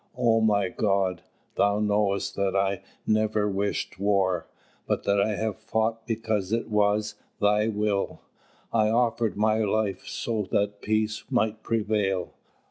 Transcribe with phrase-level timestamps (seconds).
[0.17, 1.21] O my God,
[1.53, 4.47] Thou knowest that I never wished war,
[4.87, 8.19] but that I have fought because it was Thy will;
[8.73, 12.33] I offered my life so that peace might prevail.